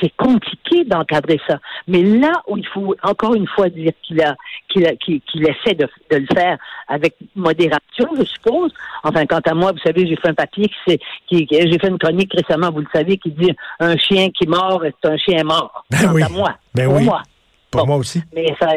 c'est 0.00 0.12
compliqué 0.16 0.84
d'encadrer 0.84 1.40
ça. 1.46 1.58
Mais 1.86 2.02
là 2.02 2.42
où 2.46 2.56
il 2.56 2.66
faut 2.66 2.94
encore 3.02 3.34
une 3.34 3.46
fois 3.46 3.68
dire 3.68 3.92
qu'il 4.02 4.22
a 4.22 4.34
qu'il 4.68 4.86
a 4.86 4.94
qu'il 4.96 5.20
essaie 5.34 5.74
de, 5.74 5.88
de, 6.10 6.16
le 6.16 6.26
faire 6.32 6.58
avec 6.88 7.16
modération, 7.34 8.08
je 8.18 8.24
suppose. 8.24 8.72
Enfin, 9.02 9.26
quant 9.26 9.40
à 9.44 9.54
moi, 9.54 9.72
vous 9.72 9.78
savez, 9.78 10.06
j'ai 10.06 10.16
fait 10.16 10.28
un 10.28 10.34
papier 10.34 10.70
qui 10.84 10.98
qui, 11.28 11.46
j'ai 11.50 11.78
fait 11.78 11.88
une 11.88 11.98
chronique 11.98 12.32
récemment, 12.32 12.70
vous 12.70 12.80
le 12.80 12.88
savez, 12.92 13.16
qui 13.18 13.30
dit 13.30 13.52
un 13.78 13.96
chien 13.96 14.28
qui 14.30 14.46
mord, 14.46 14.82
c'est 14.84 15.08
un 15.08 15.16
chien 15.16 15.42
mort. 15.44 15.84
Ben 15.90 15.98
quant 16.02 16.14
oui. 16.14 16.22
à 16.22 16.28
moi. 16.28 16.54
Ben 16.74 16.86
pour 16.86 16.96
oui. 16.96 17.04
moi. 17.04 17.22
Pour 17.70 17.82
Bon. 17.82 17.86
moi 17.88 17.96
aussi. 17.96 18.22
Mais 18.34 18.46
ça 18.60 18.68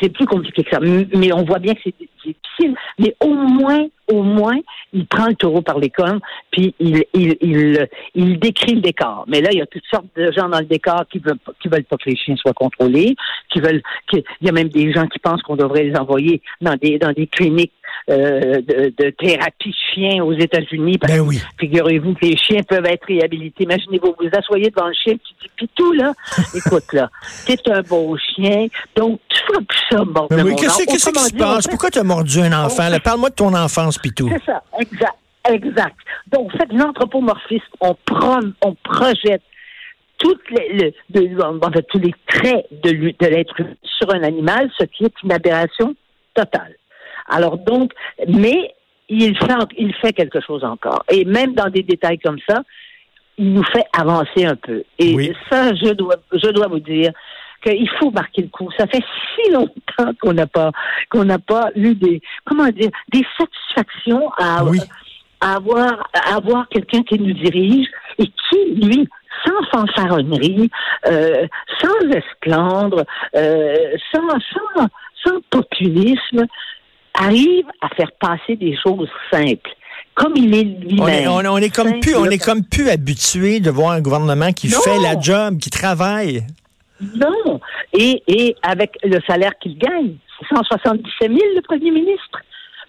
c'est 0.00 0.08
plus 0.12 0.26
compliqué 0.26 0.64
que 0.64 0.70
ça. 0.70 0.80
Mais 0.80 1.32
on 1.32 1.44
voit 1.44 1.58
bien 1.60 1.74
que 1.74 1.80
c'est 1.84 1.94
difficile. 2.28 2.76
Mais 2.98 3.14
au 3.20 3.34
moins, 3.34 3.86
au 4.12 4.22
moins, 4.22 4.58
il 4.92 5.06
prend 5.06 5.26
le 5.26 5.34
taureau 5.34 5.62
par 5.62 5.78
les 5.78 5.90
cornes, 5.90 6.20
puis 6.50 6.74
il, 6.80 7.04
il, 7.14 7.36
il, 7.40 7.88
il 8.14 8.38
décrit 8.40 8.74
le 8.74 8.80
décor. 8.80 9.24
Mais 9.28 9.40
là, 9.40 9.50
il 9.52 9.58
y 9.58 9.62
a 9.62 9.66
toutes 9.66 9.84
sortes 9.90 10.06
de 10.16 10.32
gens 10.32 10.48
dans 10.48 10.58
le 10.58 10.64
décor 10.64 11.04
qui 11.10 11.18
veulent, 11.20 11.38
pas- 11.38 11.52
qui 11.62 11.68
veulent 11.68 11.84
pas 11.84 11.96
que 11.96 12.10
les 12.10 12.16
chiens 12.16 12.36
soient 12.36 12.52
contrôlés, 12.52 13.14
qui 13.52 13.60
veulent, 13.60 13.82
qui- 14.10 14.24
il 14.40 14.46
y 14.46 14.50
a 14.50 14.52
même 14.52 14.68
des 14.68 14.92
gens 14.92 15.06
qui 15.06 15.18
pensent 15.20 15.42
qu'on 15.42 15.56
devrait 15.56 15.84
les 15.84 15.96
envoyer 15.96 16.42
dans 16.60 16.74
des, 16.76 16.98
dans 16.98 17.12
des 17.12 17.26
cliniques 17.28 17.72
euh, 18.08 18.60
de, 18.62 18.92
de 18.96 19.10
thérapie 19.10 19.70
de 19.70 19.74
chiens 19.94 20.24
aux 20.24 20.32
États-Unis. 20.32 20.96
Ben 20.98 21.20
oui. 21.20 21.40
Figurez-vous 21.58 22.14
que 22.14 22.24
les 22.26 22.36
chiens 22.36 22.62
peuvent 22.62 22.86
être 22.86 23.04
réhabilités. 23.06 23.64
Imaginez-vous, 23.64 24.14
vous 24.18 24.28
vous 24.28 24.36
asseyez 24.36 24.70
devant 24.70 24.88
le 24.88 24.94
chien, 24.94 25.14
tu 25.14 25.34
dis, 25.42 25.48
Pitou, 25.56 25.92
là, 25.92 26.12
écoute, 26.54 26.92
là, 26.92 27.10
t'es 27.46 27.58
un 27.70 27.82
beau 27.82 28.16
chien, 28.16 28.66
donc 28.96 29.20
tu 29.28 29.38
feras 29.46 29.60
plus 29.68 29.78
ça, 29.90 30.04
bon. 30.04 30.26
Ben 30.30 30.44
oui, 30.44 30.56
qu'est-ce 30.56 30.84
qui 30.86 30.98
se 30.98 31.10
passe? 31.36 31.66
Pourquoi 31.68 31.90
tu 31.90 31.98
as 31.98 32.04
mordu 32.10 32.40
un 32.40 32.52
enfant? 32.64 32.88
là? 32.88 33.00
Parle-moi 33.00 33.30
de 33.30 33.34
ton 33.34 33.54
enfance, 33.54 33.98
Pitou. 33.98 34.28
C'est 34.32 34.44
ça, 34.44 34.62
exact, 34.78 35.18
exact. 35.48 35.96
Donc, 36.32 36.50
faites 36.52 36.72
l'anthropomorphisme, 36.72 37.72
on, 37.80 37.94
pro- 38.04 38.48
on 38.62 38.74
projette 38.82 39.42
toutes 40.18 40.42
les, 40.50 40.68
le- 40.78 40.92
de- 41.10 41.42
en 41.66 41.72
fait, 41.72 41.86
tous 41.88 41.98
les 41.98 42.14
traits 42.26 42.66
de, 42.82 42.90
l'être 43.26 43.58
humain 43.60 43.74
sur 43.98 44.12
un 44.14 44.22
animal, 44.22 44.70
ce 44.78 44.84
qui 44.84 45.04
est 45.04 45.14
une 45.22 45.32
aberration 45.32 45.94
totale. 46.34 46.74
Alors 47.28 47.56
donc, 47.58 47.92
mais 48.28 48.74
il 49.08 49.36
fait, 49.38 49.52
en- 49.52 49.68
il 49.78 49.94
fait 49.94 50.12
quelque 50.12 50.40
chose 50.40 50.62
encore. 50.64 51.04
Et 51.10 51.24
même 51.24 51.54
dans 51.54 51.70
des 51.70 51.82
détails 51.82 52.18
comme 52.18 52.38
ça, 52.48 52.62
il 53.38 53.54
nous 53.54 53.64
fait 53.64 53.84
avancer 53.98 54.44
un 54.44 54.56
peu. 54.56 54.82
Et 54.98 55.14
Oui. 55.14 55.32
ça, 55.48 55.74
je 55.74 55.92
dois, 55.94 56.16
je 56.32 56.48
dois 56.50 56.66
vous 56.68 56.80
dire 56.80 57.12
qu'il 57.62 57.88
faut 57.98 58.10
marquer 58.10 58.42
le 58.42 58.48
coup. 58.48 58.68
Ça 58.78 58.86
fait 58.86 59.02
si 59.34 59.50
longtemps 59.52 60.12
qu'on 60.20 60.32
n'a 60.32 60.46
pas, 60.46 60.70
qu'on 61.10 61.24
n'a 61.24 61.38
pas 61.38 61.70
eu 61.74 61.94
des, 61.94 62.20
comment 62.44 62.68
dire, 62.68 62.90
des 63.12 63.24
satisfactions 63.38 64.30
à, 64.38 64.64
Oui. 64.64 64.78
à 65.40 65.56
avoir, 65.56 66.08
à 66.14 66.36
avoir 66.36 66.68
quelqu'un 66.68 67.02
qui 67.02 67.18
nous 67.18 67.32
dirige 67.32 67.86
et 68.18 68.26
qui, 68.26 68.74
lui, 68.86 69.08
sans 69.46 69.62
fanfaronnerie, 69.72 70.70
euh, 71.06 71.46
sans 71.80 72.08
esclandre, 72.10 73.04
euh, 73.36 73.74
sans, 74.12 74.28
sans, 74.28 74.86
sans 75.24 75.40
populisme, 75.50 76.46
arrive 77.14 77.66
à 77.80 77.88
faire 77.94 78.10
passer 78.20 78.56
des 78.56 78.76
choses 78.82 79.08
simples. 79.30 79.70
Comme 80.14 80.34
il 80.36 80.54
est 80.54 80.58
On 80.58 81.06
est, 81.06 81.20
lui-même. 81.22 81.28
on, 81.28 81.44
on 81.54 81.56
est 81.58 81.74
comme 81.74 82.00
plus, 82.00 82.14
on 82.16 82.26
est 82.26 82.42
comme 82.44 82.64
plus 82.64 82.90
habitué 82.90 83.60
de 83.60 83.70
voir 83.70 83.92
un 83.92 84.00
gouvernement 84.00 84.52
qui 84.52 84.68
Non. 84.68 84.80
fait 84.82 84.98
la 85.02 85.18
job, 85.18 85.58
qui 85.58 85.70
travaille. 85.70 86.42
Non. 87.16 87.60
Et, 87.92 88.22
et 88.26 88.56
avec 88.62 88.96
le 89.02 89.18
salaire 89.26 89.52
qu'il 89.60 89.78
gagne, 89.78 90.14
c'est 90.38 90.54
177 90.54 91.28
000 91.28 91.38
le 91.54 91.60
premier 91.62 91.90
ministre, 91.90 92.40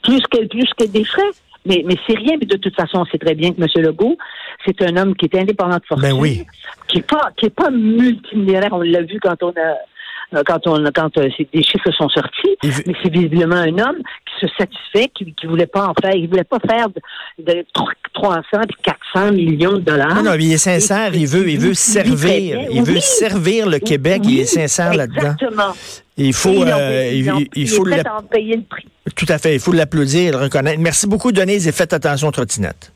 plus 0.04 0.22
que, 0.22 0.46
plus 0.48 0.70
que 0.78 0.86
des 0.86 1.04
frais. 1.04 1.22
Mais, 1.66 1.84
mais 1.86 1.96
c'est 2.08 2.18
rien, 2.18 2.38
mais 2.40 2.48
de 2.48 2.58
toute 2.58 2.76
façon, 2.76 3.00
on 3.02 3.06
sait 3.06 3.20
très 3.20 3.36
bien 3.36 3.52
que 3.54 3.62
M. 3.62 3.68
Legault, 3.86 4.18
c'est 4.66 4.82
un 4.82 4.98
homme 4.98 5.16
qui 5.16 5.26
est 5.26 5.36
indépendant 5.38 5.78
de 5.78 5.86
fortune, 5.86 6.10
Ben 6.10 6.18
oui. 6.20 6.44
qui 6.88 6.98
est 7.00 7.08
pas, 7.08 7.30
qui 7.38 7.46
est 7.46 7.56
pas 7.56 7.70
multimillionnaire. 7.70 8.74
On 8.74 8.82
l'a 8.82 9.04
vu 9.04 9.20
quand 9.22 9.44
on 9.44 9.50
a, 9.52 10.44
quand 10.44 10.66
on, 10.66 10.84
quand 10.92 11.16
euh, 11.20 11.30
des 11.54 11.62
chiffres 11.62 11.92
sont 11.92 12.10
sortis. 12.10 12.58
Mais 12.64 12.96
c'est 13.04 13.14
visiblement 13.14 13.58
un 13.58 13.78
homme 13.78 14.02
se 14.42 14.48
satisfait, 14.58 15.10
qui, 15.14 15.34
qui 15.34 15.46
voulait 15.46 15.68
pas 15.68 15.88
en 15.88 15.94
faire, 16.02 16.16
il 16.16 16.28
voulait 16.28 16.44
pas 16.44 16.60
faire 16.60 16.88
de, 16.90 17.02
de 17.44 17.66
300 18.14 18.42
puis 18.68 18.78
400 19.14 19.32
millions 19.34 19.74
de 19.74 19.80
dollars. 19.80 20.16
Non, 20.16 20.24
non, 20.24 20.34
il 20.40 20.52
est 20.52 20.58
sincère, 20.58 21.14
il 21.16 21.28
veut, 21.28 21.48
il 21.50 21.60
veut 21.60 21.74
servir, 21.74 22.60
il 22.72 22.84
veut 22.84 22.96
Oui. 22.96 23.02
servir 23.02 23.68
le 23.68 23.80
Québec, 23.80 24.22
il 24.26 24.40
est 24.42 24.46
sincère 24.46 24.94
là-dedans. 24.94 25.34
Exactement. 25.34 25.74
Il 26.18 26.34
faut, 26.34 26.64
euh, 26.64 27.10
il, 27.56 27.68
faut 27.68 27.88
en 27.88 28.24
payer 28.24 28.58
le 28.58 28.64
prix. 28.64 28.88
tout 29.16 29.26
à 29.30 29.38
fait, 29.38 29.56
il 29.56 29.60
faut 29.60 29.72
l'applaudir 29.72 30.28
et 30.28 30.32
le 30.32 30.38
reconnaître. 30.38 30.80
Merci 30.80 31.08
beaucoup, 31.08 31.32
Denise, 31.32 31.68
et 31.68 31.72
faites 31.72 31.94
attention 31.94 32.28
aux 32.28 32.32
trottinettes. 32.32 32.92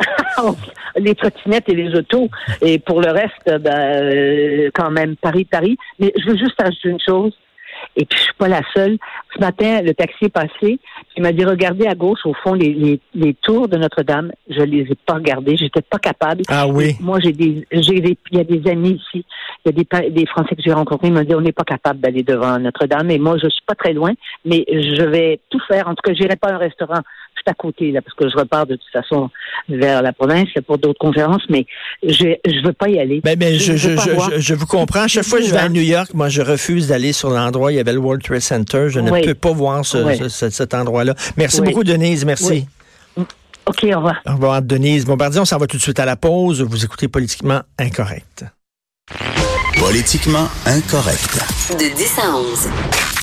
les 0.96 1.14
trottinettes 1.14 1.68
et 1.68 1.74
les 1.74 1.94
autos. 1.94 2.28
Et 2.62 2.78
pour 2.78 3.00
le 3.00 3.10
reste, 3.10 3.62
ben, 3.62 3.72
euh, 3.72 4.70
quand 4.74 4.90
même, 4.90 5.16
Paris, 5.16 5.44
Paris. 5.44 5.76
Mais 5.98 6.12
je 6.16 6.30
veux 6.30 6.36
juste 6.36 6.60
ajouter 6.60 6.88
une 6.88 7.00
chose. 7.00 7.32
Et 7.98 8.04
puis, 8.04 8.16
je 8.16 8.24
suis 8.24 8.34
pas 8.34 8.46
la 8.46 8.62
seule. 8.74 8.96
Ce 9.34 9.40
matin, 9.40 9.82
le 9.82 9.92
taxi 9.92 10.26
est 10.26 10.28
passé. 10.28 10.78
Il 11.16 11.22
m'a 11.22 11.32
dit, 11.32 11.44
regardez 11.44 11.84
à 11.86 11.96
gauche, 11.96 12.20
au 12.24 12.32
fond, 12.32 12.54
les, 12.54 12.72
les, 12.72 13.00
les 13.12 13.34
tours 13.34 13.66
de 13.66 13.76
Notre-Dame. 13.76 14.30
Je 14.48 14.62
les 14.62 14.82
ai 14.82 14.94
pas 15.04 15.14
regardées. 15.14 15.56
J'étais 15.56 15.82
pas 15.82 15.98
capable. 15.98 16.42
Ah 16.48 16.68
oui. 16.68 16.90
Et 16.90 17.02
Moi, 17.02 17.18
j'ai 17.20 17.32
des, 17.32 17.66
j'ai 17.72 18.00
des, 18.00 18.16
il 18.30 18.38
y 18.38 18.40
a 18.40 18.44
des 18.44 18.70
amis 18.70 18.92
ici. 18.92 19.26
Il 19.64 19.72
y 19.76 19.80
a 19.80 20.00
des, 20.00 20.10
des 20.10 20.26
Français 20.26 20.54
que 20.54 20.62
j'ai 20.64 20.72
rencontrés. 20.72 21.08
Ils 21.08 21.12
m'ont 21.12 21.24
dit, 21.24 21.34
on 21.34 21.40
n'est 21.40 21.50
pas 21.50 21.64
capable 21.64 21.98
d'aller 21.98 22.22
devant 22.22 22.56
Notre-Dame. 22.60 23.10
Et 23.10 23.18
moi, 23.18 23.36
je 23.42 23.48
suis 23.48 23.64
pas 23.66 23.74
très 23.74 23.92
loin. 23.92 24.12
Mais 24.44 24.64
je 24.68 25.02
vais 25.02 25.40
tout 25.50 25.60
faire. 25.66 25.88
En 25.88 25.96
tout 25.96 26.02
cas, 26.04 26.14
j'irai 26.14 26.36
pas 26.36 26.50
à 26.50 26.54
un 26.54 26.58
restaurant 26.58 27.00
juste 27.38 27.48
à 27.48 27.54
côté, 27.54 27.92
là, 27.92 28.02
parce 28.02 28.14
que 28.16 28.28
je 28.28 28.36
repars 28.36 28.66
de 28.66 28.74
toute 28.76 28.90
façon 28.92 29.30
vers 29.68 30.02
la 30.02 30.12
province 30.12 30.48
pour 30.66 30.78
d'autres 30.78 30.98
conférences. 30.98 31.42
Mais 31.48 31.66
je, 32.02 32.34
je 32.44 32.66
veux 32.66 32.72
pas 32.72 32.88
y 32.88 32.98
aller. 32.98 33.20
Ben, 33.22 33.36
ben, 33.38 33.54
je, 33.58 33.76
je, 33.76 33.96
je, 33.96 33.96
je- 33.96 34.40
je 34.40 34.54
vous 34.54 34.66
comprends. 34.66 35.06
Chaque 35.08 35.24
fois 35.24 35.38
que 35.38 35.44
je 35.46 35.50
vais 35.52 35.58
à. 35.58 35.68
New 35.68 35.82
York, 35.82 36.10
moi, 36.14 36.28
je 36.28 36.42
refuse 36.42 36.88
d'aller 36.88 37.12
sur 37.12 37.30
l'endroit 37.30 37.68
où 37.68 37.70
il 37.70 37.76
y 37.76 37.80
avait 37.80 37.92
le 37.92 37.98
World 37.98 38.22
Trade 38.22 38.40
Center. 38.40 38.86
Je 38.88 39.00
ne 39.00 39.10
Oui. 39.10 39.22
peux 39.22 39.34
pas 39.34 39.52
voir 39.52 39.84
ce- 39.84 39.98
Oui. 39.98 40.16
ce- 40.18 40.28
ce- 40.28 40.50
cet 40.50 40.74
endroit-là. 40.74 41.14
Merci 41.36 41.60
Oui. 41.60 41.68
beaucoup, 41.68 41.84
Denise. 41.84 42.24
Merci. 42.24 42.66
Oui. 43.16 43.24
OK, 43.66 43.84
au 43.84 43.96
revoir. 43.96 44.16
Au 44.26 44.32
revoir, 44.32 44.62
Denise 44.62 45.04
Bombardier. 45.04 45.40
On 45.40 45.44
s'en 45.44 45.58
va 45.58 45.66
tout 45.66 45.76
de 45.76 45.82
suite 45.82 46.00
à 46.00 46.06
la 46.06 46.16
pause. 46.16 46.62
Vous 46.62 46.84
écoutez 46.84 47.06
Politiquement 47.08 47.60
Incorrect. 47.78 48.44
Politiquement 49.78 50.48
incorrect. 50.66 51.38
De 51.78 51.94
10 51.96 52.18
à 52.18 52.36
11. 52.36 52.68